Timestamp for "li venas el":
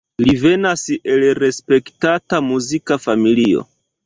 0.27-1.25